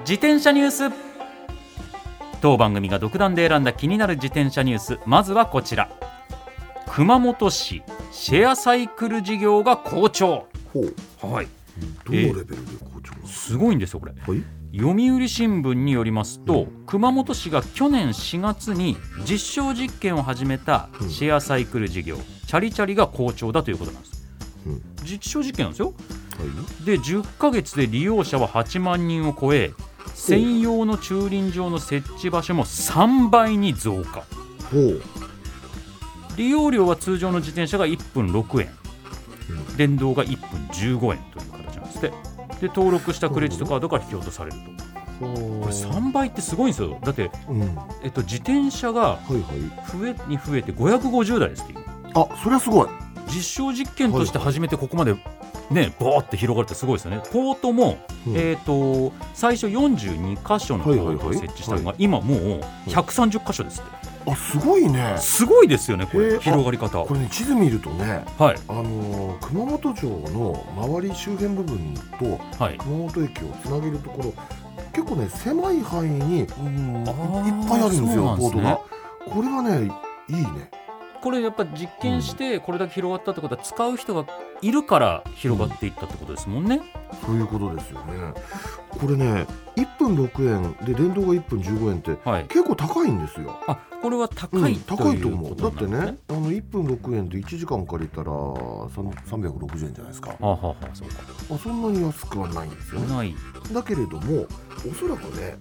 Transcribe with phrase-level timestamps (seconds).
[0.00, 0.94] 自転車ニュース。
[2.40, 4.98] 当番組が独断で選んだ気になる自転車ニュース。
[5.06, 5.88] まずはこちら。
[6.90, 7.82] 熊本市
[8.12, 10.46] シェアサイクル事業が好調。
[11.22, 11.48] はい。
[12.04, 14.12] どのレベルで校長がすごいんですよこれ。
[14.12, 14.44] はい。
[14.76, 21.10] 読売新聞によりますと、熊本市が去年4月に実証実験を始めたうん。
[21.10, 24.28] シェアサイクル事業、チャリチャリが好調だということなんです。
[24.66, 24.82] うん。
[25.02, 25.94] 実証実験なんですよ。
[26.38, 26.44] は
[26.82, 26.84] い。
[26.84, 29.72] で10ヶ月で利用者は8万人を超え
[30.14, 34.24] 専用の駐輪場の設置場所も3倍に増加。
[36.36, 38.70] 利用料は通常の自転車が1分6円。
[39.50, 39.76] うん。
[39.76, 42.12] 電動が1分15円という形なんですって。
[42.60, 44.84] で登録したクレジットカードが引き落とされると。
[45.20, 46.98] これ3倍ってすごいんですよ。
[47.02, 47.76] だって、うん。
[47.76, 49.42] はえっと、自転車がいはい。
[49.98, 51.78] 増えに増えて550台ですっていう。
[52.14, 52.88] あそれはすごい。
[53.28, 55.14] 実証実験として初めてここまで
[55.70, 57.22] ねバーって広がるってすごいですよね。
[57.32, 58.36] ポートも、うん。
[58.36, 64.30] えっ、と最初42箇所のポートを設置したのが今もう130箇所ですって。
[64.30, 65.16] あすごいね。
[65.18, 66.38] すごいですよねこれ。
[66.38, 67.04] 広がり方。
[67.04, 68.56] これね地図見るとねはい。
[68.68, 72.78] あのー熊本城の周り周辺部分とはい。
[72.78, 74.32] 熊本駅をつなげるところ
[74.92, 78.80] 結構ね狭い範囲に、うん、いっぱいあるんですよポートが。
[79.28, 79.90] これはね
[80.28, 80.70] いいね
[81.24, 84.26] これやっぱ実験してこれだけ広がったってことは使う人が
[84.60, 86.82] いるから広がっていったってことですもんね、
[87.24, 88.34] そういうことですよね。
[88.90, 92.44] これね1分6円で電動が1分15円ってはい。
[92.44, 93.58] 結構高いんですよ。
[93.66, 100.28] あこれは高うんいと高いと思うだってねねあの1分6円で1時間借りたら3 360円じゃないですか。
[100.28, 101.14] はあ、はあはあ、そうか。
[101.54, 103.16] あそんなに安くはないんですよね。
[103.16, 103.34] ない。
[103.72, 104.46] だけれども
[104.86, 105.56] おそらくね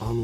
[0.00, 0.14] あの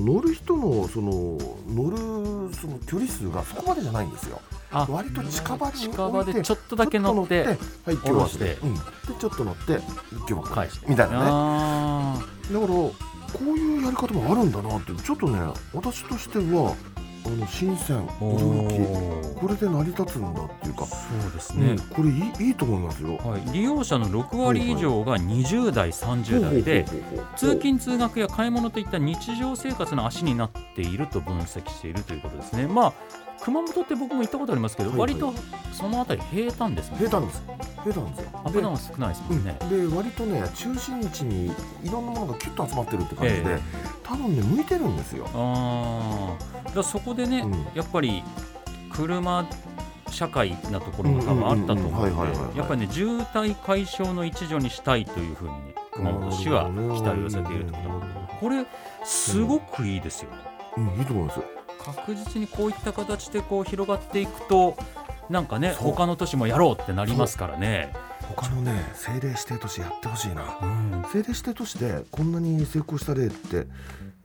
[0.00, 1.38] 乗る人のその
[1.68, 4.40] 乗るその距離数がそこまでじゃないんですよ。
[4.72, 7.56] あ割と近場に近場でちょっとだけ乗ってはい
[7.86, 8.80] 今日はしてうん、で
[9.18, 9.78] ちょっと乗って
[10.10, 10.86] 今日は返して。
[10.88, 11.24] みたいなね。
[11.28, 12.18] あ
[12.52, 12.92] だからこ
[13.40, 15.38] ういうやり方もあるんだなってちょっとね
[15.72, 16.74] 私としては
[17.26, 18.18] あの新鮮ー。
[18.18, 19.40] 驚き。
[19.40, 20.96] これで成り立つんだっていうか、そ
[21.28, 21.70] うですね。
[21.70, 23.16] うん、、これいいいいと思いますよ。
[23.18, 26.84] はい、利用者の6割以上が20代、30代で
[27.36, 32.66] 通勤通学や買い物といった日常生活の足になっていると分析しているということですね。
[32.66, 35.34] まあ熊本って僕も行ったことありますけど、はいはい割と
[35.72, 36.96] そのあたり平坦ですね。
[36.96, 37.42] 平坦です
[37.84, 38.30] 平坦ですよ。
[38.32, 39.56] アップダウン少ないですもんね。
[39.70, 41.52] でで割とね中心地に
[41.84, 43.58] いろんなものがキュッと集まってるって感じで、え
[44.02, 45.28] 多分ね向いてるんですよ。
[45.34, 46.36] あ
[46.74, 48.22] あ、そこでね、うんやっぱり
[48.90, 49.46] 車
[50.10, 58.00] 社会なところも多分あったと思うので、やっぱりね渋滞解消の一助にしたいというふうにね熊本市は期待を寄せているところ
[58.40, 58.64] これ
[59.04, 60.36] すごくいいですよね。
[60.78, 61.55] うんいいと思います。
[61.86, 64.76] 確実にこういった形でこう広がっていくと
[65.30, 67.92] なんかね他の都市もやろうってなりますからね。
[68.34, 70.58] 他のね政令指定都市やってほしいな。
[70.60, 73.66] うん政令指定都市でこんなに成功した例って、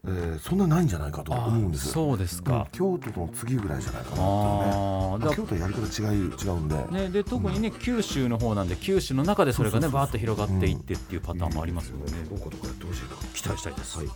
[0.04, 1.92] えーそんなないんじゃないかと思うんですよ。
[1.92, 2.66] そうですうんか。
[2.72, 5.36] 京都の次ぐらいじゃないかなっていうね。
[5.36, 6.76] 京都はやり方違い違うんで。
[6.90, 13.10] ね、で特にね、九州の方なんで九州の中でそれがねそうそうそうバーッと広がっていってっていうパターンもありますよね、どこどこやってほしいな。
[13.32, 14.08] 期待したいです、はい。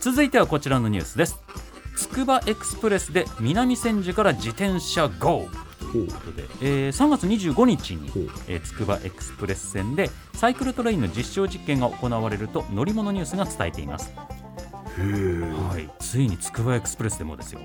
[0.00, 1.38] 続いてはこちらのニュースです
[1.98, 5.48] つくばエクスプレスで南千住から自転車 GO!
[5.80, 8.08] ということで、えー3月25日に
[8.46, 14.12] えーつくばエクスプレス線でサイクルトレインの実証実験が行われると乗り物ニュースが伝えています。
[14.16, 17.60] はい、ついにつくばエクスプレスでもですよ。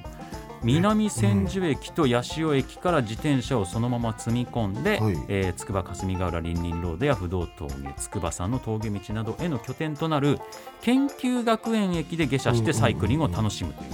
[0.64, 5.26] 南千住駅と八潮駅から自転車をそのまま積み込んで、はい。
[5.28, 10.40] えーつくば霞ヶ浦りんりんロードや不動峠つくば山の峠道などへの拠点となる
[10.82, 13.92] 研究学園駅で下車してサイクリングを楽しむという、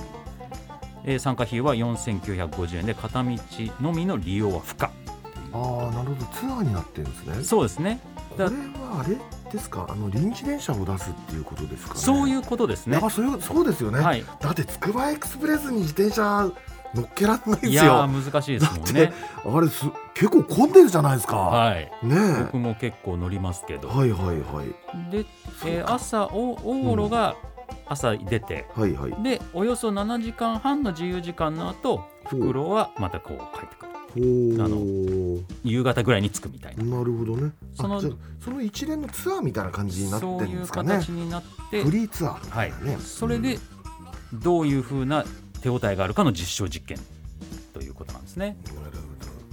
[1.05, 3.29] えー参加費用は4950円で片道
[3.81, 4.91] のみの利用は不可
[5.51, 7.43] ああなるほどツアーになってるんですね。
[7.43, 7.99] そうですね
[8.31, 8.51] これは
[9.03, 9.17] あれ
[9.51, 9.87] ですか？
[9.89, 11.99] あの臨時電車を出すっていうことですかね？
[11.99, 13.99] そういうことですねやっぱそういうそうですよね。
[13.99, 16.49] はいだってつくばエクスプレスに自転車
[16.95, 17.93] 乗っけられないですよ。
[18.07, 19.13] ー難しいですもんだね
[19.45, 21.35] あれす結構混んでるじゃないですか。
[21.37, 22.43] はいねえ。
[22.45, 25.25] 僕も結構乗りますけど、はいはいはいで、
[25.65, 27.35] えー朝お往路が
[27.89, 29.23] 朝出て、はいはい。
[29.23, 33.89] でおよそ7時間半の自由時間の後袋はまたこう帰ってくる。
[34.63, 36.83] あの夕方ぐらいに着くみたいな。
[36.83, 37.51] なるほどね。
[37.75, 40.89] そのその一連のツアーみたいな感じになってるそういうんですかね。
[40.89, 42.73] 形になってフリーツアーみたはい。
[42.99, 43.59] それで
[44.33, 45.25] どういうふうな
[45.61, 46.97] 手応えがあるかの実証実験
[47.73, 48.57] ということなんですね。
[48.69, 49.08] うんなるほ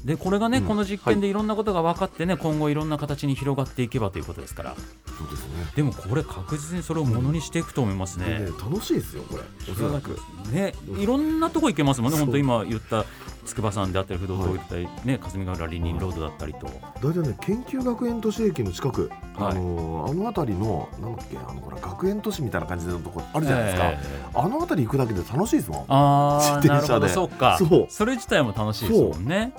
[0.06, 0.64] でこれがね、うん。
[0.64, 1.32] この実験でい。
[1.32, 4.70] ろんなことが分かってね、今後いろんな形に広がっていけばということですから。
[4.70, 4.76] ど
[5.18, 5.66] そうですね。
[5.74, 8.26] でもこれ確実にそれをものにしていくと思いますね。
[8.38, 9.42] でね楽しいですよこれ。
[9.70, 10.16] おそらく。
[10.52, 12.26] ね、いろんなとこ行けますもんね、そう。
[12.26, 13.04] 本当今言った
[13.46, 16.68] 筑波山であったり、不動東だったり、ね、霞ヶ浦リニンロードだったりと、
[17.02, 19.50] 大体ね研究学園都市駅の近く、はい。
[19.50, 25.84] あのーあの辺りのなんだっけあのほら学園都市みたいな感じのとこあるじゃないですか、ええあの辺り行くだけで楽しいですもん。
[25.88, 26.68] ああ、自転車で。
[26.68, 27.58] なるほど、そうか。
[27.58, 28.06] そう。
[28.06, 29.52] れ自体も楽しいですもんね。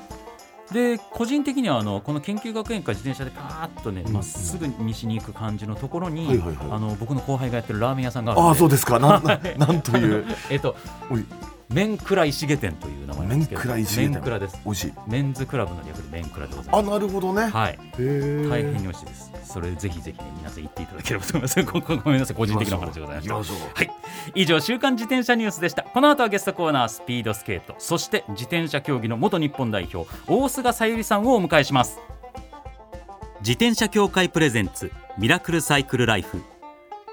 [0.72, 4.14] で個人的にはあのこの研究学園から自転車でパーッとねうん。
[4.14, 9.00] ま、っすぐ西に行く感じのところに、あの僕の後輩がやってるラーメン屋さんがあるああそうですか。
[9.00, 10.26] なんな なんという。
[10.50, 10.76] えっと
[11.10, 11.26] おい
[11.70, 14.60] 麺倉石毛店という名前なんですけど麺倉です。
[14.64, 14.94] 美味しい。
[15.08, 17.78] メンズクラブの略で麺倉でございますあなるほどね、はい。
[17.98, 19.32] 大変に美味しいです。
[19.44, 21.64] それぜひぜひね皆さん行っていただければと思います。
[22.04, 22.36] ごめんなさい。
[22.38, 23.36] 個人的なお話でございました。
[23.36, 23.42] は
[23.84, 23.92] い。
[24.36, 25.84] 以上週刊自転車ニュースでした。
[25.84, 27.76] この後はゲストコーナースピードスケート。
[27.80, 32.00] そして自転車競技の元日本代表大菅さゆりさんをお迎えします。
[33.42, 36.42] 自転車協会プレゼンツミラクルサイクルライフ。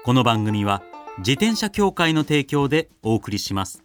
[0.03, 0.83] この番組は
[1.17, 3.84] 自転車協会の提供でお送りします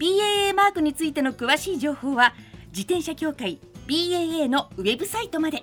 [0.00, 2.32] BAA マークについての詳しい情報は
[2.68, 5.62] 自転車協会 BAA のウェブサイトまで。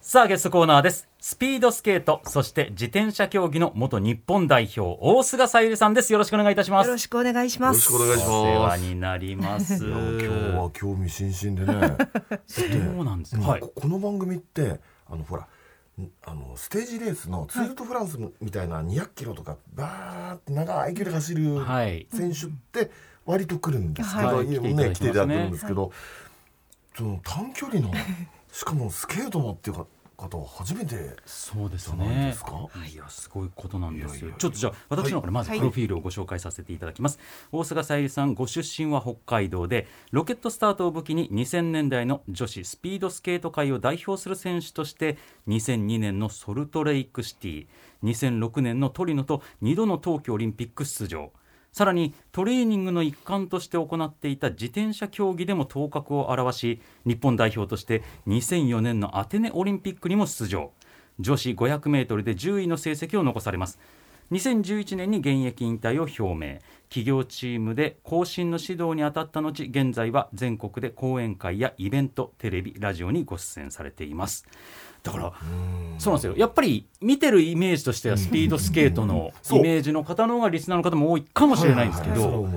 [0.00, 1.06] さあゲストコーナーです。
[1.20, 6.14] スピードスケートそして自転車競技の元日本代表大菅さゆりさんです。
[6.14, 6.86] よろしくお願いいたします。
[6.86, 7.92] よろしくお願いします。
[7.92, 9.84] よろしくお願いしますお世話になります。
[9.84, 10.26] 今日
[10.56, 11.96] は興味津々でね。
[12.48, 13.60] そうなんですねはい。
[13.60, 15.46] ここの番組ってあのほらん
[16.24, 22.06] あのステージレースのツール・ド・フランスみたいな200キロとかバーって長い距離走るはい。
[22.12, 22.90] 選手って
[23.24, 24.48] 割と来るんですけど、はい。
[24.48, 24.54] い。
[24.54, 24.88] や来ていただきますね。
[24.88, 25.92] ね来ていただくんですけど、
[26.96, 27.92] その短距離の
[28.52, 29.86] しかもスケートのっていうか
[30.28, 32.28] 方は初めてそうですね。
[32.30, 32.68] ですか。
[32.92, 34.32] いやすごいことなんですよ。
[34.38, 35.58] ちょっとじゃあ私の方からまずはい。
[35.58, 37.18] プロフィールをご紹介させていただきます、
[37.52, 45.16] 大菅さゆりさんご出身は北海道でロケットスタートを武器に2000年代の女子スピードスケート界を代表する選手として
[45.48, 47.66] 2002年のソルトレイクシティ
[48.02, 51.32] 2006年のトリノと2度の冬季オリンピック出場
[51.74, 60.70] さらにトレーニングの一環として行っていた自転車競技でも頭角を現し日本代表として2004年のアテネオリンピックにも出場。
[61.18, 63.80] 女子 500m で10位の成績を残されます。
[64.30, 66.60] 2011年に現役引退を表明。
[66.88, 74.46] 企業チームで後進の指導に当たった後現在は全国で講演会やイベントテレビラジオにご出演されています。
[75.04, 75.32] だから
[75.98, 76.34] そうなんですよ。
[76.36, 82.48] やっぱり見てるイメージとしてはスピードスケートのイメージの方の方がリスナーの方も多いかもしれないんですけど。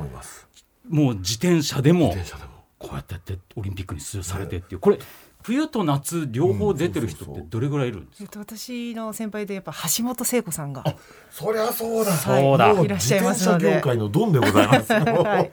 [0.90, 2.52] もう自転車でも自転車でも。
[2.80, 4.80] こうやってやってオリンピックに出場されてっていう。
[4.80, 5.00] これ
[5.48, 8.24] 冬と夏両方出てる人ってどれぐらいいるんですか？
[8.24, 10.84] えっと私の先輩でやっぱ橋本聖子さんが
[11.32, 12.12] そりゃそうだ。
[12.12, 14.92] そうだもいらっしゃいますので自転車業界のドンでございます。
[14.94, 15.52] はい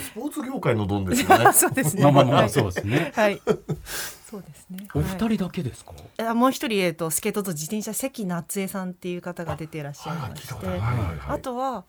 [0.00, 1.52] スポーツ業界のドンですよね。
[1.54, 2.02] そうですね。
[2.10, 3.40] まあまあそうですねはい。
[4.28, 4.88] そうですね。
[4.94, 5.92] お二はい人だけですか？
[6.18, 10.68] あもう一人えっとスケートと自転車関夏江さんっていう方が出ていらっしゃいはいはいましてある。
[10.70, 11.84] はいはいはいあとは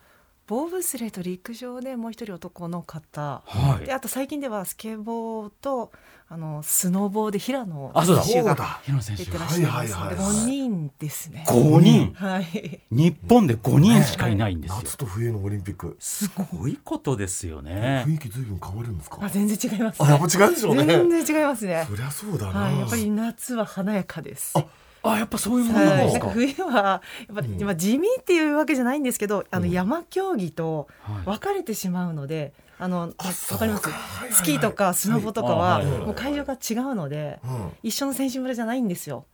[0.52, 3.42] ボーブスレーと陸上でもう一人男の方。
[3.46, 5.94] はいであと最近ではスケボーと
[6.28, 8.82] あのスノボーで平野あそうだ選手がだ。
[8.84, 11.46] 平野選手出てらっしゃいますのではいはいはいはい5人ですね。
[11.48, 12.14] 5人？
[12.16, 12.82] はい。
[12.92, 15.96] 日本で5人しかいないんですよ夏と冬のオリンピック。
[16.00, 19.20] すごいことですよね雰囲気ずいぶん変わるんですか？
[19.22, 20.86] あ全然違います、あやっぱ違うでしょうね。
[20.86, 21.86] 全然違いますね。
[21.90, 22.60] そりゃそうだな。
[22.60, 24.52] はい、やっぱり夏は華やかです。
[24.60, 24.66] あ
[25.04, 27.64] あやっぱそういうものなんはい、ですか、なんか冬はやっぱり、うん。
[27.64, 31.26] まあ地味っていうわけじゃないんですけどあのうん山競技とはい。
[31.26, 33.54] 分かれてしまうので、あのわかります？
[33.54, 34.32] はいはいはい。
[34.34, 35.86] スキーとかスノボとかははい。
[35.86, 37.72] はいもう会場が違うのでうん。
[37.84, 39.26] 一緒の選手村じゃないんですよ。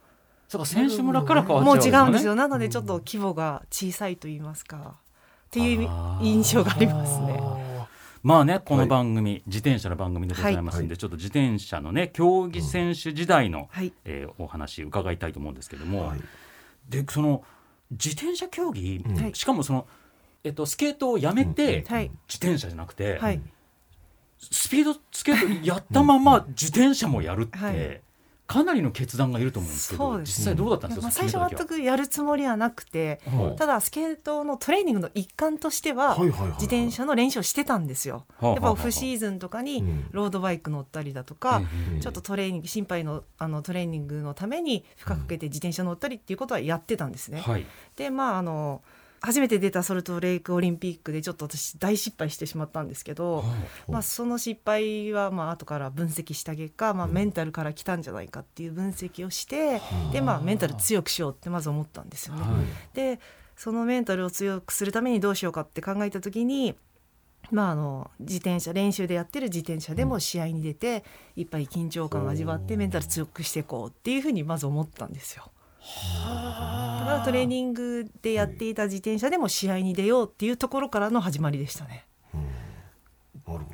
[0.47, 2.35] そうか選手村から変わっちゃもう違うんですよ。
[2.35, 5.89] なのでちょっと規模が小さいと言いますかっていう
[6.21, 7.66] 印象がありますね。
[8.27, 10.97] まあねこの番組、自転車の番組でございますんで、はい。
[10.97, 13.93] ちょっと自転車のね競技選手時代の、はい。
[14.03, 16.19] えーお話伺いたいと思うんですけども、はい。
[16.89, 17.45] でその
[17.89, 19.87] 自転車競技、しかもその、
[20.43, 22.11] えっと、スケートをやめて、はい。
[22.27, 23.41] 自転車じゃなくて、はい。
[24.39, 28.01] スピードスケートやったまま自転車もやるって、はい
[28.47, 33.55] かなりの決断がいると思うんですけどそうです実際どうだったんですか、まあ最初全くやるつもりはなくてはい。
[33.57, 38.25] ただスケートのトレーニングの一環としてははいはいはい自転車の練習をしてたんですよ。
[38.39, 40.07] はあはあやっぱオフシーズンとかにうん。
[40.11, 41.57] ロードバイク乗ったりだとか、
[41.91, 47.41] うんちょっとトレーニング心肺のあのトレーニングのために負荷かけて自転車乗ったりっていうことはやってたんですね。
[47.41, 47.65] はい。
[47.95, 48.81] でまああの
[49.21, 53.43] 初めて出たソルトレイクオリンピックでちょっと私大失敗してしまったんですけど、
[53.87, 59.81] まあ、その失敗はまあ後から分析した結果、まあ、メンタルから来たんじゃないかっていう分析をして、
[60.11, 62.41] でまあメンタル強くしようってまず思ったんですよね。
[62.41, 62.95] はい。
[62.95, 63.19] で
[63.55, 66.75] そのメンタルを強くするためにどうしようかって考えた時に、
[67.49, 71.03] まあ、あの自転車練習でやってる自転車でも試合に出て、
[71.35, 75.51] いっぱい緊張感を味わってメンタル強くしていこうっていうふうにまず思ったんですよ。
[75.87, 82.05] だからトレーニングでやっていた自転車でも試合に出ようっていうところからの始まりでしたね。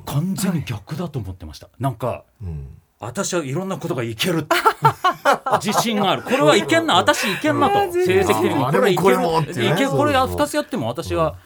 [0.06, 2.78] 完全に逆だと思ってました、なんかうん。
[3.00, 4.46] 私はいろんなことがいける。
[5.60, 6.22] 自信がある。
[6.22, 7.74] これはいけんな私いけんなと。
[7.92, 8.64] 成績的に。
[8.64, 11.36] あこれこれこれそうそう2つやっても私は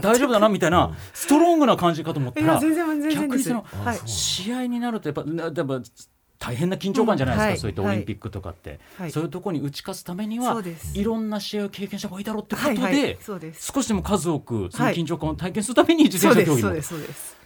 [0.00, 2.60] 大丈夫だなみたいなストロングな感じかと思ったら。
[2.60, 3.98] 逆にそのはい。
[4.06, 5.80] 試合になるとやっぱなやっぱ
[6.42, 9.12] 大変な緊張感じゃないですか、うんはいそういったオリンピックとかって、はい。
[9.12, 10.98] そういうところに打ち勝つためにはそうです。
[10.98, 13.70] いろんな試合を経験した方がいいだろうってことで、はいはいそうです。
[13.72, 17.36] 少しでも数多くそのはい緊張感を体験するために自転車競技もですそうです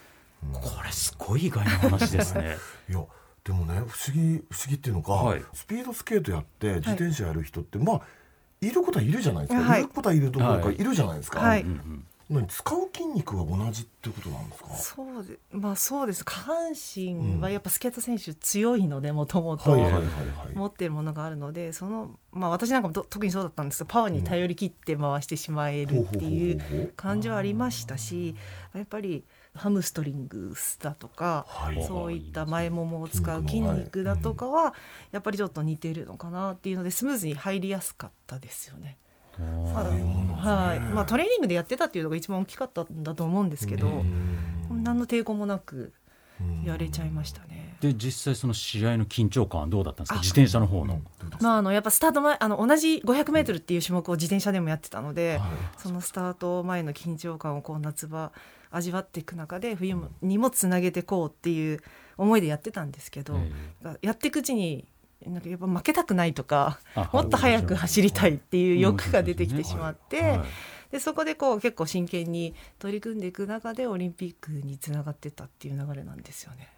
[0.48, 0.76] そうです。
[0.76, 2.56] これすごい意外な話ですね。
[2.88, 2.92] い。
[2.94, 3.04] や
[3.44, 5.44] でもね不思議不思議っていうのか、はい。
[5.52, 8.00] スピードスケートやって自転車やる人って、まあ
[8.62, 9.80] いることはいるじゃないですか、はい。
[9.80, 11.62] い、ることはいるところかはいいるじゃないですか、はい。
[11.62, 14.74] うんうん何使う筋肉が同じってことなんですか？
[14.74, 16.24] そうでまあそうです。
[16.24, 19.76] 下半身はやっぱスケート選手強いのでもともと
[20.54, 23.78] 持ってるものがあるのでそのまあ私なんかもと特にそうだったんです。
[23.78, 28.34] けどパワーに頼り切って回してしまえるっていう感じはありましたし
[28.74, 31.82] やっぱりハムストリングスだとか、はい。
[31.84, 34.74] そういった前ももを使う筋肉だとかは
[35.12, 38.98] やっぱりちょっと似てるのかなっていうのでスムーズに入りやすかったですよね。
[39.38, 40.80] まあはい。
[40.80, 44.04] まあ、トレーニングでやってたっていうのが一番大きかったんだと思うんですけど、
[44.70, 45.92] 何の抵抗もなく
[46.64, 47.76] やれちゃいましたね。
[47.80, 50.18] で実際その試合の緊張感はどうだったんですか？
[50.20, 51.00] 自転車の方の。
[51.40, 55.48] まあ、あのやっぱスタート前あの同じ 500m っていう種目を自転車でもやってたので、はい。
[55.76, 58.32] そのスタート前の緊張感をこう夏場
[58.70, 61.80] 味わっていく中で冬もにもつなげてこうっていう
[62.16, 63.38] 思いでやってたんですけど、
[64.00, 64.86] やっていくうちに
[65.24, 70.40] なんかやっぱ負けたくないとかあ もっと速く走りたいっていう欲が出てきてしまって、はい。
[70.92, 76.68] でそこでこう結構真剣に取り組んでいく中でオリンピックにつながってったっていう流れなんですよね。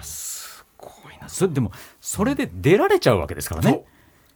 [0.00, 1.28] すごいな。
[1.28, 3.84] それでもそれで出られちゃうわけですからね。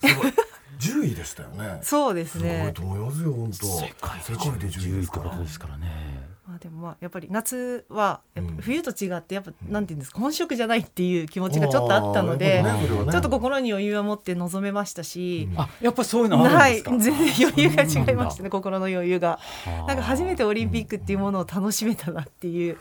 [0.01, 0.33] すごい。
[0.79, 1.79] 10位でしたよね。
[1.83, 2.49] そうですすごい。
[2.49, 3.67] ねと思いますよ本当。
[3.67, 6.26] 世界世界で10 10位って位ですからことですからね。
[6.49, 12.65] まあでもまあやっぱり夏はやっぱうん冬と違ってやっぱなんていうんですか本職じゃないっていう気持ちがちょっとあったので
[13.11, 16.91] ちょっと心に余裕を持って臨めましたし、あやっぱりそういうのあるんはいですか？
[16.93, 17.15] 全然
[17.49, 18.45] 余裕が違いましたね。
[18.45, 19.41] ね心の余裕が。
[19.65, 19.87] はあ。
[19.89, 22.79] なんか初めてオリンピックっていうものを楽しめたなっていう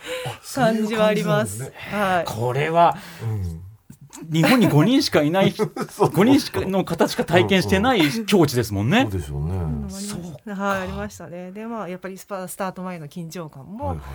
[0.53, 1.73] 感じはあります。
[1.91, 2.25] はい。
[2.25, 3.61] これはうん
[4.31, 9.07] 日本に5人しかいない 5人しかの方しか体験してない境地ですもんね。
[9.09, 9.19] そう。
[9.19, 10.09] でしょうね、ありまし
[10.47, 11.51] たはいありましたね。
[11.51, 14.05] でまあやっぱりスパスタート前の緊張感も、はいはい。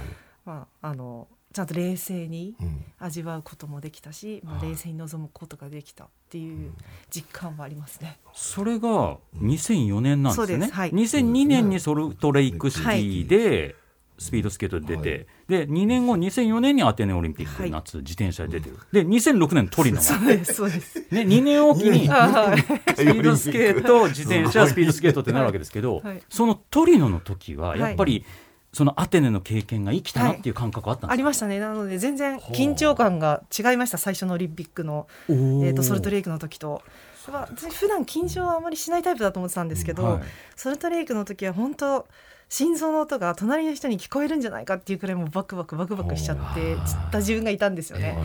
[0.45, 2.85] まああのちゃんと冷静にうん。
[3.03, 6.73] 味わうこともできたし、まあ、冷静に臨むことができたっていう
[7.11, 8.19] 実感はありますね。
[8.35, 10.67] それが2004年なんですよね。
[10.67, 10.73] そうです。
[10.75, 10.91] はい。
[10.93, 13.75] 2002年にソルトレイクシティで
[14.21, 15.67] スピードスケートで出て、はい。
[15.67, 17.71] で2年後2004年にアテネオリンピック、はい。
[17.71, 18.77] 夏自転車で出てる。
[18.93, 20.99] で2006年トリノが、 そうですそうです。
[21.11, 22.63] ね、2年おきにス はい。
[22.63, 26.23] ピードスケート自転車スピードスケートってなるわけですけど、はい。
[26.29, 28.27] そのトリノの時はやっぱり、
[28.75, 31.59] そのアテネの経験が生きたなっていう感覚あったんですありましたね。
[31.59, 33.97] なので全然緊張感が違いました。
[33.97, 35.33] 最初のオリンピックのか、
[35.65, 36.83] えっ、とソルトレイクの時と。
[37.21, 40.23] 普段緊張はあまりしないタイプだと思ってたんですけど、はい。
[40.57, 42.07] ソルトレイクの時は本当
[42.51, 48.19] 心臓の音が隣の人に聞こえるんじゃないかっていうくらいもうバクバクバクバクしちゃってはあつった自分がいたんですよね。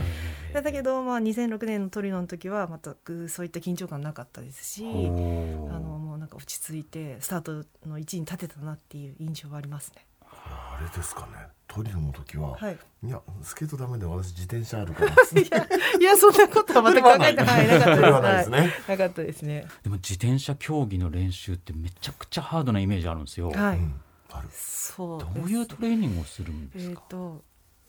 [0.56, 10.06] えだけど、まあ、2006年のトリノの時は全くそういった緊張感なかったですしおあーのもうなんか落ち着いてスタートの位置に立てたなっていう印象はありますね。
[10.24, 11.28] あれですかね。
[11.68, 15.12] トリノの時は、はい、いやスケートダメで私自転車あるから。
[16.00, 18.70] いやそんなことは全く考えてはいなかったですね、はい。
[18.88, 19.68] なかったですね。
[19.84, 24.02] でも自転車競技の練習ってめちゃくちゃハードなイメージあるんですよ、はい、うん
[24.38, 24.50] ある。
[24.52, 27.44] そうどういうトレーニングをするんでえっ、すか、と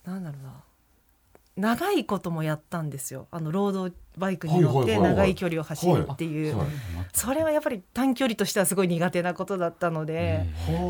[0.04, 0.64] なんだろうな
[1.56, 3.28] 長いこともやったんですよ。
[3.30, 6.66] あのロードバイクに乗って長い距離を走るっていう、はい。
[7.14, 10.44] それはやっぱり短距離としてはすごい苦手なことだったので、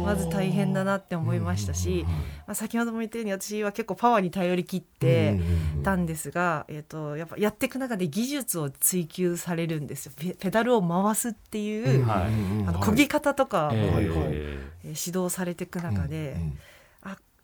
[0.05, 2.05] まず大変だなって思いましたし、
[2.47, 5.39] まあ、先ほども言ったように私は結構パワーに頼り切って
[5.85, 10.13] たんですが、えー、とやっぱやっていく中で技術を追求されるんですよ。
[10.17, 12.69] ペペダルを回すっていう、はい。
[12.69, 16.37] あの漕ぎ方とかも指導されていく中で、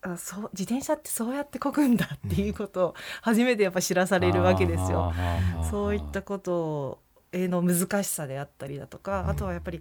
[0.02, 5.12] ああそう自転車ってそうやって漕ぐんだっていうことを初めてやっぱ知らされるわけですよ。
[5.70, 6.98] そういったこと
[7.32, 9.80] への難しさであったりだとか、あとはやっぱり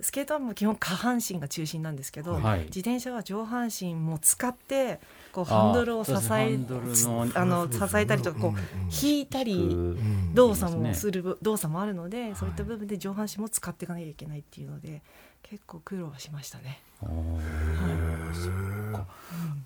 [0.00, 2.64] スケートはもう基本下半身が中心なんですけど、はい。
[2.64, 5.00] 自転車は上半身も使って
[5.32, 6.16] こうハンドルを支え
[7.34, 9.76] あの支えたりとかこう引いたり
[10.34, 15.02] 動作もする動作もあるので、そういった部分で上半身も使っていかなきゃいけないっていうので
[15.44, 16.80] 結構苦労はしましたね。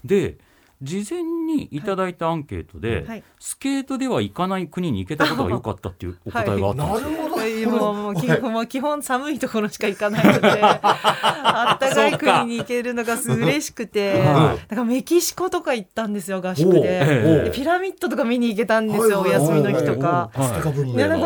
[0.05, 0.37] で
[0.83, 3.23] 事前にいただいたアンケートで、はい。
[3.39, 7.11] スケートでは行かない国に行けたことが良かったっていうお答えがあったんですよ。
[7.11, 7.37] なるほど。
[7.37, 19.47] はいもうもう基本もう基本寒いところしか行かないので あったかい国に行けるのがす嬉しくて、はいなんかメキシコとか行ったんですよ合宿で,、えピラミッドとか見に行けたんですよ、はいはいはい。
[19.47, 20.31] お休みの日とか。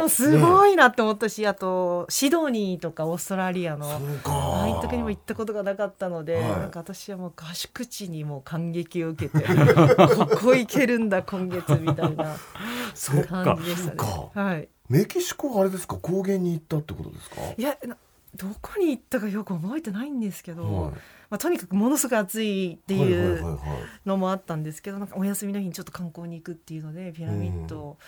[0.08, 0.72] すごい。
[0.72, 0.76] い。
[0.76, 3.86] なって思ったし、あとシドニーとかオーストラリアの
[4.24, 6.42] ああいった国も行ったことがなかったので、はい。
[6.44, 12.36] なんか私はもう合宿地にもう感激を受けてここ行けるんだ今月みたいな
[13.28, 13.92] 感じでしたね。
[13.92, 14.30] そうか。
[14.34, 14.68] はい。
[14.88, 15.96] メキシコはあれですか？
[16.00, 17.36] 高原に行ったってことですか？
[17.56, 17.96] いやな
[18.34, 20.92] どこに行ったかよく覚えてないんですけど、はい。
[21.30, 23.58] まあ、とにかくものすごい暑いってはいう
[24.04, 27.98] のもあったんですけどなんかお休みの日にちょっと観光に行くっていうのでピラミッドを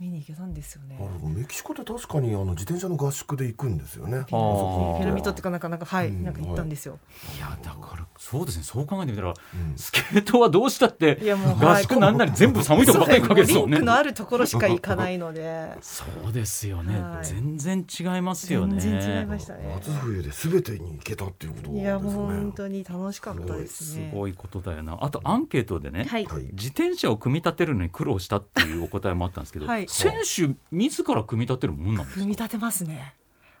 [0.00, 0.96] 見に行けたんですよね。
[0.98, 4.24] なるほどメキシコって確かにあの自転車の合宿で行くんですよね。
[4.26, 6.98] ピーピラミッドっていうかなんかなんかはい、うんなんか行ったんですよ。
[7.36, 13.84] いやだからそうですねそう考えてみたらうんスケートはどうしたっていやもう合宿なんなり全部寒いとこばっかり行くわけですよねリンク。
[13.86, 18.80] のあるところしか行かないのでそうですよね、はい全然違いますよね。
[18.80, 19.72] 全然違いましたね。
[19.76, 21.82] 夏冬で全てに行けたっていうことですね。
[21.82, 24.10] いやもう本当に楽しかったですすね。
[24.12, 24.98] ごいことだよな。
[25.00, 26.24] あとアンケートでね、はい。
[26.26, 26.42] はい。
[26.52, 32.14] 自転車を組み立てるのに苦労したっていうお答えもあったんですけど、はい選手自ら組み立てるもんなんですか？
[32.14, 33.14] 組み立てますね。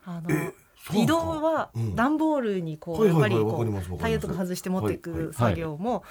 [0.04, 0.30] あの
[0.92, 1.94] 移動はうん。
[1.96, 6.04] 段ボールにこう、やっぱりこうタイヤとか外して持っていく作業も、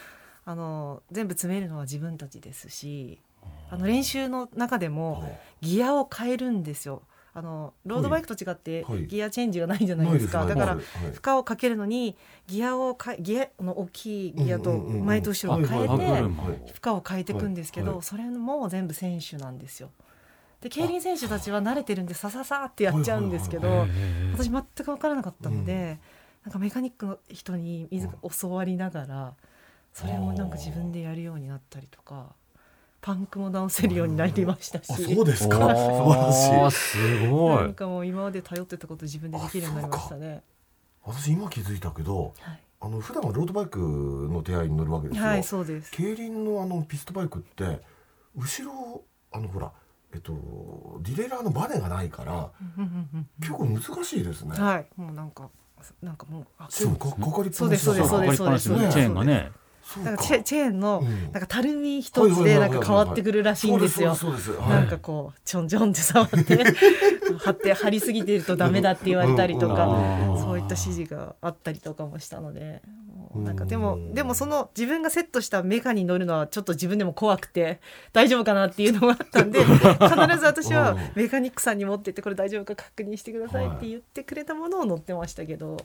[0.45, 3.21] あの全部詰めるのは自分たちですし
[3.69, 7.03] あの練習の中でもギアを変えるんですよ。
[7.35, 9.07] あのロードバイクと違ってはい。
[9.07, 16.31] ギアチェンジがないじゃないですか、だから負荷をかけるのにギアをかギアの大きいギアと前と後ろを変えてはい負
[16.85, 19.89] 荷を変えていくんですけど、それも全部選手なんですよ。
[20.63, 23.85] で競輪選手たちは慣れてるんでさささってやっちゃうんですけど、
[24.33, 25.99] 私全く分からなかったので、
[26.45, 29.33] うなんかメカニックの人に自ら教わりながら
[29.93, 32.33] それもなんか自分でやるようになったりとか
[33.01, 35.57] パンクも直せるようになりましたしあそうですか。
[35.75, 36.79] 素晴らしい。
[36.79, 37.73] すごないん。
[37.73, 40.41] かもう今まで頼ってたこと自分でできるようになりましたね。
[41.03, 45.25] 私今気づいたけど、はいあの普段はロードバイクの手合いに乗るわけですよ。
[45.25, 45.89] はい、そうです。
[45.91, 47.79] 競輪のあのピストバイクって
[48.35, 49.71] 後ろあのほら
[50.13, 52.83] えっとディレイラーのバネがないからうん。
[52.83, 53.09] うん。
[53.13, 53.27] うん。
[53.39, 54.57] 結構難しいですね。
[54.57, 55.49] はい、もうなんか
[56.01, 58.09] なんかもうあそうかかかりっぱなしそうですそうです。
[58.09, 59.51] かかりっぱなしのチェーンがね。
[60.03, 61.23] なんかチェチェーンのうん。
[61.23, 64.15] なんかたるみ一つでなんか変わってくるらしいんですよ。
[64.69, 66.63] なんかこうちょんちょんって触って
[67.39, 72.81] 貼って貼りすぎてるとダメだって言われたりとか、うんそういった指示があったりとかもしたので、
[73.35, 77.79] なんかうんでもでもその自分がセットしたメカに乗るのはちょっと自分でも怖くて
[78.11, 79.79] 大丈夫かなっていうのがあったんで必
[80.39, 85.77] ず私はうんメカニックさんに持ってってこれ大丈夫か確認してくださいって言ってくれたものを乗ってましたけど、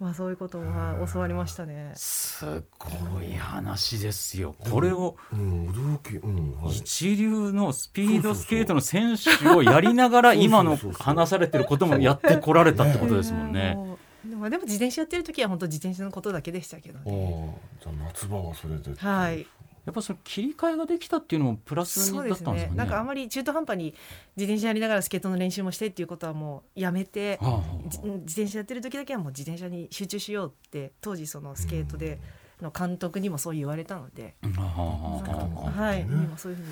[0.00, 1.92] まあそういうことも教わりましたね。
[1.94, 2.46] す
[2.78, 4.56] ごい話ですよ。
[4.70, 6.76] これをうん驚きうんはい。
[6.78, 13.76] 一流のスピードスケートの選手をやりながら 今の話されてることもやってこられたってことですもんね。
[14.24, 17.58] でもでも自転車やってる時は本当自転車のことだけでしたけどあね。
[17.80, 18.94] あじゃあ夏場はそれで。
[18.94, 19.46] はい。
[19.86, 22.66] やっぱその切り替えができたっていうのもプラスだったんですかね。
[22.66, 22.72] ね。
[22.74, 23.94] なんかあんまり中途半端に
[24.36, 32.20] 自転車やりながらスケートの練習もしてっていうことはもうやめてはあはあじ自転車やってる時だけはもう自転車に集中しようって当時そのスケートで
[32.60, 36.68] の監督にもそう言われたので、うんはい、ねにもそういうふうに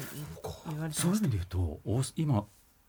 [0.71, 1.81] 言われてそういう意味で言うと
[2.16, 2.44] 今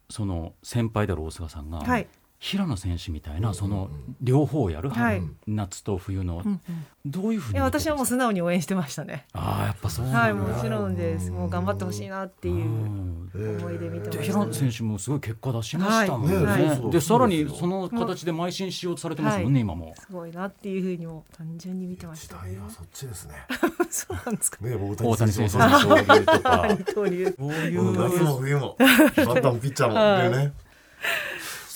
[0.10, 1.92] その先輩である大菅さんが、た。
[1.92, 2.08] はい、
[2.40, 3.90] 平野選手みたいなうんその
[4.22, 6.62] 両方をやる、はい夏と冬の、うんうん
[7.06, 9.26] どういうふうにいや私はもう素う直に応援してましたね。
[9.32, 11.32] ああやっぱそうはい、なんだもちろんです。
[11.32, 16.92] もう頑張ってほしいなっていううん思いで見てました、で平野選手もすごい結果出しましたもんね。
[16.92, 19.96] でさらにその形で邁進しようとされてますもんね、今も。
[19.98, 23.36] すごいなっていうふうにも単純に見てました、時代はそっちですね。
[23.90, 24.58] そうなんですか。
[24.62, 27.36] ね、大谷選手の勝利とか、二刀流。
[27.40, 30.54] こういもう夏うも冬も、バッターもピッチャーも、ね。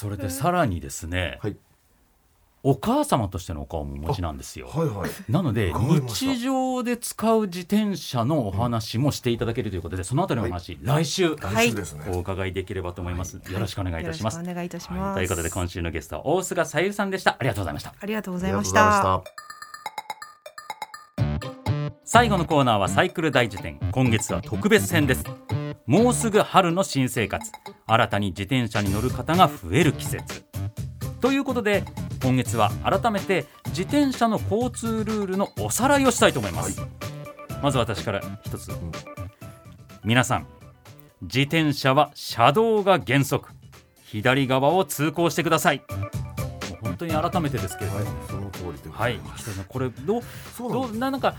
[0.04, 1.56] それでさらにですね、はい
[2.66, 4.68] お母様としてのお顔もお持ちなんですよ。
[4.68, 5.10] はいはい。
[5.30, 12.06] なので日常で使う自転車のお話もしていただけるということで、そのあたりのお話、来週来週ですね。
[12.08, 13.36] お伺いできればと思います。
[13.36, 14.36] よろしくお願いいたします。
[14.36, 15.00] よろしくお願いいたします。
[15.02, 17.36] はいということで今週のゲストは大菅さゆりさんでした。
[17.38, 17.94] ありがとうございました。
[18.00, 19.24] ありがとうございました。
[22.06, 25.26] 最後のコーナーはサイクル大辞典今月は特別編です
[25.86, 27.52] もうすぐ春の新生活。
[27.86, 30.46] 新たに自転車に乗る方が増える季節。
[31.20, 31.84] ということで
[32.22, 36.82] 今月は改めて自転車の交通ルールのおさらいをしたいと思います、
[37.62, 38.72] まず私から一つ、
[40.04, 40.48] 皆さん
[41.22, 43.50] 自転車は車道が原則。
[44.06, 45.82] 左側を通行してください。
[46.82, 48.06] 本当に改めてですけれども。
[48.06, 49.20] はい、その通りでごはい、
[49.68, 51.36] これどうどそうなんか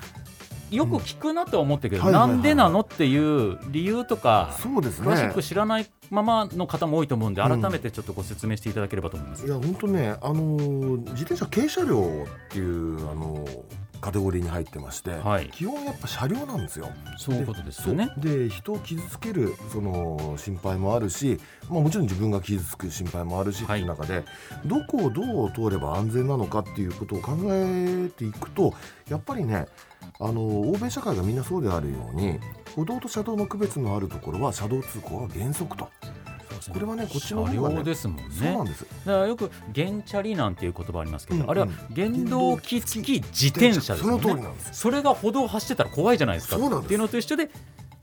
[0.75, 5.09] よく聞くなとは思ってるけど、うんはいはいはいなんでなのっていう理由とかそうですね。
[5.09, 9.47] 詳しく知らないままの方も多いと思うんでうん改めてちょっとご説明していただければと思います。
[9.47, 13.61] いや本当ね、あのー自転車軽車両っていうあのー
[14.01, 16.91] カテゴリーに入ってまして、はい基本やっぱ車両なんですよ。
[17.17, 18.11] そういうことですよね。
[18.19, 24.23] で人を傷つけるその心配もあるし、まあ、もちろん自分が傷つく心配もあるしっていう中で、
[24.67, 28.75] どこをどう通れば安全なのかっていうことを考えていくと
[29.09, 29.67] やっぱりね
[30.21, 32.39] あの欧米社会がみんなそうであるように
[32.77, 35.89] 歩道と車道の区別のあるところは車道通行が原則と。
[36.73, 38.67] これはねこっちの車方がね両ですもんねそうなん。
[38.67, 38.87] です。
[39.05, 44.23] だからよく原チャリなんていう言葉ありますけど、うんあれは原動機付き自転車ですそのよね。
[44.23, 44.71] 通りなんです。
[44.73, 47.51] それが歩道を走ってたら怖いじゃないですかそうなんですっていうのと一緒で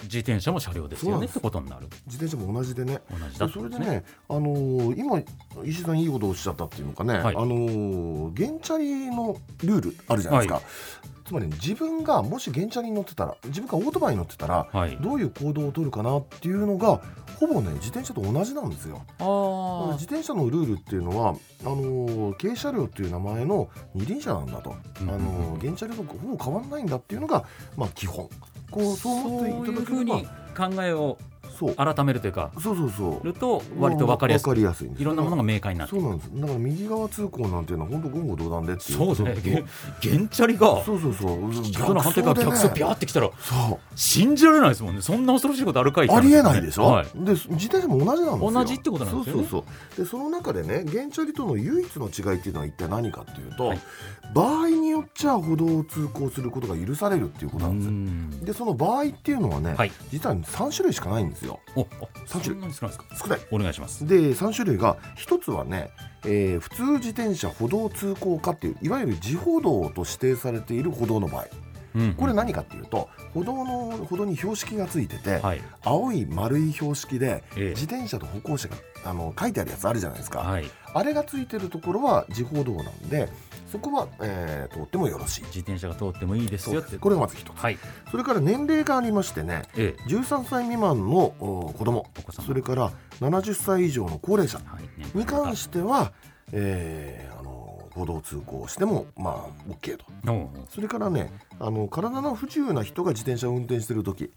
[0.04, 1.88] 自転車も車両ですよねってことになる。
[2.06, 3.02] 自転車も同じでね。
[3.10, 3.64] 同じだってそ。
[3.64, 5.20] れでね、あのー今
[5.66, 10.62] 石井さんいいことをおっしゃったっていうのかね、はいあのー原チャリのルールあるじゃないですか、は
[11.32, 14.98] つまり、自分がもし原チャリに乗ってたら自分がオートバイに乗ってたらはい。
[15.00, 17.00] どういう行動を取るかなっていうのが
[17.40, 19.02] ほぼね自転車と同じなんですよ。
[19.94, 21.30] 自転車のルールっていうのは
[21.64, 27.46] あのー軽車両っていう名前の二輪車なんだと、うんあのー原チャリとほぼ変わらないんだっていうのが
[27.78, 28.28] まあ基本。
[28.70, 30.18] こうそう思っていそういうただければ。
[30.18, 31.18] ふうに考えを
[31.70, 33.26] 改めるというかそうそうそう。
[33.26, 34.50] ると割と分かりやすい。
[34.50, 35.02] わかりやすいんです。
[35.02, 36.30] いろんなものが明快になってそうなんです。
[36.34, 38.98] だから右側通行なんていうのは本当言語道断でっていう。
[38.98, 40.84] そうねことげ原チャリが。
[40.84, 41.52] そうそうそう。
[41.52, 43.80] 人の反対から逆走ピャャーってきたらそう。
[43.96, 45.02] 信じられないですもんね。
[45.02, 47.06] そんな恐ろしいことあるかいありえないでしょ、はい。
[47.16, 48.52] で自転車も同じなんですよ。
[48.52, 49.48] 同じってことなんですよね。
[49.50, 49.66] そうそう
[49.98, 50.06] そう。
[50.06, 53.80] でその中でね原チャリとの唯一の違いっていうのは一体何かっていうと、はい。
[54.34, 57.92] 場合によっちゃ歩道を通行することが許されるっていうことなんですよ。
[57.92, 58.46] ん。
[58.46, 59.92] でその場合っていうのはね、はい。
[60.10, 61.88] 実は3種類しかないんですよおお
[62.26, 63.18] そ三種んなに少ないですか？
[63.24, 63.40] 少ない。
[63.52, 64.06] お願いします。
[64.06, 65.90] で3種類が1つはね、
[66.26, 71.48] えー普通自転車歩道通行化っていういわゆる自歩道と指定されている歩道の場合。
[71.96, 72.14] うん。
[72.14, 75.62] これ何かっていうと歩道の歩道に標識がついてて、はい。
[75.84, 77.70] 青い丸い標識でええ。
[77.72, 80.66] 自転車と歩行者があの書いてあるやつあるじゃないですか、はい。
[80.94, 83.30] あれがついてるところは自歩道なんで
[83.72, 85.42] そこは、えー通ってもよろしい。
[85.44, 86.98] 自転車が通ってもいいですよって。
[86.98, 87.58] これがまず一つ。
[87.58, 87.78] はい。
[88.10, 90.10] それから年齢がありましてねええ。
[90.10, 92.06] 13歳未満のお子供。
[92.46, 94.60] それから70歳以上の高齢者。
[95.14, 96.12] に関しては、
[96.52, 97.62] えーあの
[97.94, 100.06] 歩道通行してもまあ OK と。
[100.70, 104.32] それからねあの体の不自由な人が自転車を運転してる時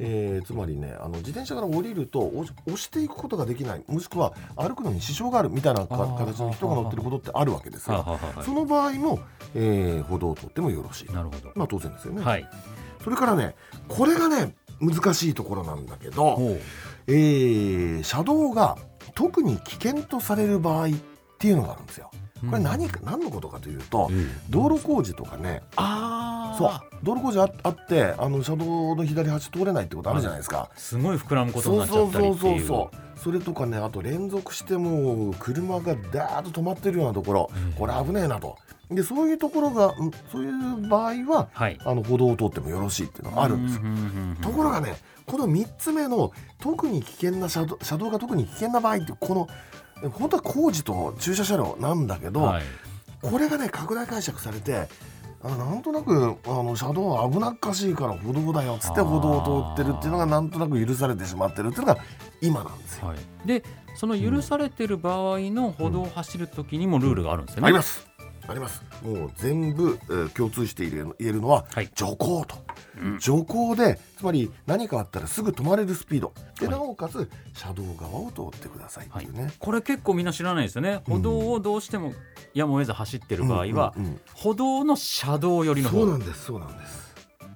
[0.00, 7.96] えーつまりねあの自転車から降りると押していくことができないもしくは歩くのに支障があるみたいな形の人が乗ってることってあるわけですよ。
[7.96, 9.18] はあはあはあその場合も、
[9.54, 11.12] えー歩道を通ってもよろしい。
[11.12, 12.22] なるほどまあ当然ですよね。
[12.22, 12.48] はい
[13.02, 13.54] それからね
[13.88, 16.38] これがね難しいところなんだけど、
[17.08, 18.76] えー車道が
[19.14, 20.88] 特に危険とされる場合っ
[21.38, 22.10] ていうのがあるんですよ。
[22.46, 24.30] これ何か、何のことかというと、うん。
[24.50, 30.68] 道路工事とかねああそう道路工事ああってあの車道の左端通れないってことあるじゃないですか。
[30.76, 32.38] すごい膨らむことになそうっちゃったりっていう。
[32.38, 33.18] そうそうそうそう。
[33.18, 37.50] それとかねあと連続してもう車がダーッと止まってるようなところ。
[37.54, 37.72] うん。
[37.72, 38.56] これ危ねえなと。
[38.90, 41.78] でそういうところがうんそういう場合ははい。
[41.84, 43.82] あの歩道を通ってもよろしいっていうのがあるんですよ。
[44.42, 44.96] ところがね
[45.26, 49.46] この3つ目の特に危険な車道車道が特に危険な場合ってこの
[50.12, 52.62] 本当は工事と駐車車両なんだけど、はい。
[53.22, 54.88] これがね拡大解釈されて
[55.42, 62.00] あなんとなくあの車道危なっかしいから歩道だよっつって歩道を通ってるっていうのがなんとなく許されてしまってるっていうのが
[62.40, 63.08] 今なんですよ。
[63.08, 63.62] はい、で
[63.94, 67.66] その許されてる場合の歩道を走る時にもルールがあるんですよね。
[67.66, 68.07] あります
[68.48, 68.82] あります。
[69.02, 71.90] もう全部、えー共通して言える言えるのは、はい。
[71.94, 72.56] 徐行と、
[73.02, 73.18] うん。
[73.18, 76.32] 徐行でつまり何かあったらすぐ止まれるスピード。
[76.58, 76.76] で、はい。
[76.76, 81.02] なおかつ車道側を通ってくださいっていうね、これ結構みんな知らないですよね。
[81.04, 82.14] 歩道をどうしても
[82.54, 84.20] やむを得ず走ってる場合は、うんうんうん。
[84.34, 85.98] 歩道の車道寄りの方。
[85.98, 87.08] そうなんですそうなんです。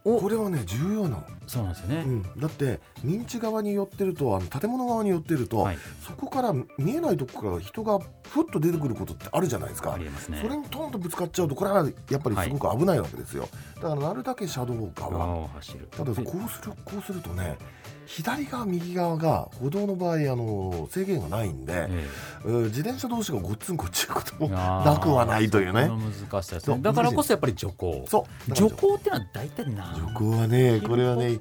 [0.05, 0.21] お。
[0.21, 2.05] これはね重要なの、そうなんですよね。
[2.07, 8.01] うん、だって認知側に寄ってるとあの建物側に寄ってると、はい、そこから見えないとこから人が
[8.33, 9.93] ふっと出てくることってあるじゃないですか。
[9.93, 10.41] ありえますね。
[10.43, 10.49] そ。
[10.49, 15.89] れにトンとぶつかっちゃうとこれはやっぱりすごく危ないわけですよ、だからなるだけ車道側側を走る。
[15.91, 16.15] ただこう
[16.51, 17.59] するこうするとね
[18.07, 22.09] 左側右側が歩道の場合あの制限がないんで、え
[22.45, 22.49] え。
[22.49, 25.89] ー自転車同士がごっつんこっちゅうことえもなくはないというね。
[25.89, 26.79] 難しさですね。
[26.81, 28.05] だからこそやっぱり徐行。
[28.09, 28.55] そう。
[28.55, 31.39] 徐行ってのは大体何徐行はねこれはね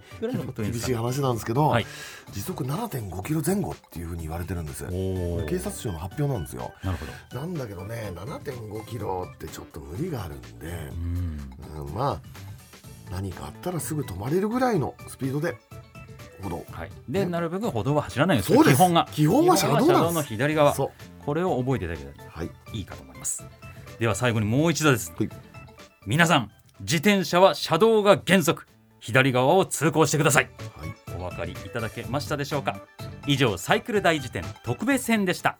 [0.56, 1.86] 厳しい話なんですけど、はい。
[2.32, 7.40] 時速7.5キロ前後っていうふうに言われてるんです警察庁の発表なんですよなるほど。
[7.40, 10.68] なんだけどね7.5キロってちょっと無理があるんで、
[11.76, 12.20] うんうん、まあ
[13.12, 15.56] 何かあったらすぐ止まれるぐらいのスピードで
[16.42, 16.92] 歩道はい。
[17.08, 19.08] で、なるべく歩道は走らないように基本が。
[19.12, 20.74] 基本は車道車道の左側。
[20.74, 20.92] そう
[21.24, 23.46] これを覚えていただけたらはいいいかと思います。
[24.00, 25.14] では最後にもう一度です。
[25.16, 25.30] はい
[26.08, 28.66] 皆さん、自転車は車道が原則、
[29.00, 30.50] 左側を通行してください。
[30.76, 32.82] はいお分かりいただけましたでしょうか。
[33.28, 35.60] 以上、サイクル大辞典特別編でした。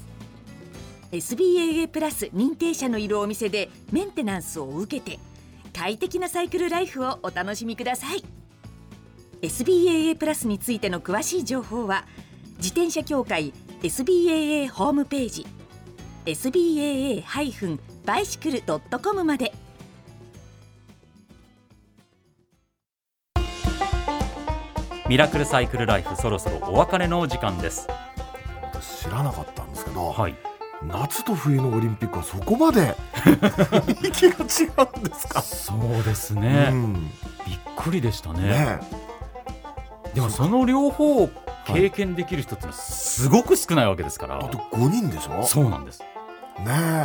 [1.11, 5.19] SBAA プラス認定者のいるお店でメンテナンスを受けて
[5.73, 8.23] 快適なサイクルライフをお楽しみください
[9.41, 12.05] SBAA プラスについての詳しい情報は
[12.57, 15.45] 自転車協会 SBAA ホームページ
[16.25, 19.51] SBAA-bicycle.com まで
[25.09, 27.85] ミラクルサイクルライフそろそろお別れのお時間です。
[28.61, 30.50] 私知らなかったんですけど、はい。
[30.83, 32.95] 夏と冬のオリンピックはそこまで。
[34.03, 36.69] 息が違うんですか、そうですうね。
[36.71, 38.41] ん、びっくりでしたね。
[38.41, 38.79] ね。
[40.13, 41.29] でもその両方を
[41.65, 44.39] 経験できる人ってのはすごく少ないわけですから。
[44.39, 45.43] あと5人でしょ？
[45.43, 46.01] そうなんです。
[46.01, 46.07] ね。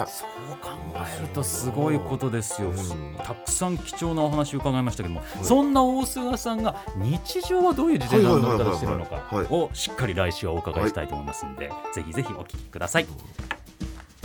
[0.06, 0.28] そう
[0.60, 0.70] 考
[1.18, 3.16] えるとすごいことですよ、うん。
[3.22, 5.44] たくさん貴重なお話を伺いましたけども、い。
[5.44, 13.06] そんな大菅さんが日常はどういう自転車の乗り方をしているのかはいはいはいはいをしっかり来週はお伺いしたいと思いますので、ぜひぜひお聞きください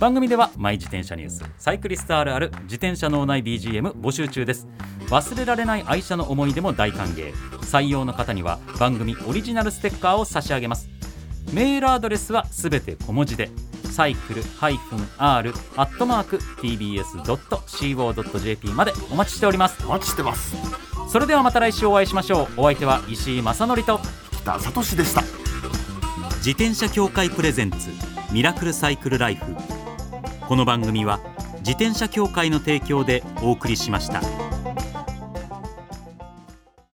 [0.02, 4.68] 番組ではマイ自転車ニュースサイクリストあるある自転車脳内 BGM 募集中です。
[5.10, 7.32] 忘れられない愛車の思い出も大歓迎。
[7.62, 10.90] 採用の方には番組オリジナルステッカーを差し上げます。
[11.54, 13.52] メールアドレスはすべて小文字で
[13.92, 14.80] サイクル -r
[15.20, 15.44] ア
[15.84, 19.86] ットマーク tbs.co.jp までお待ちしております。
[19.86, 20.56] お待ちしてます。
[21.12, 22.62] それではまた来週お会いしましょう。
[22.62, 24.00] お相手は石井正則と
[24.32, 25.22] 北里志でした。
[26.38, 27.92] 自転車協会プレゼンツ
[28.32, 29.56] ミラクルサイクルライフ
[30.52, 31.22] この番組は
[31.60, 34.20] 自転車協会の提供でお送りしました。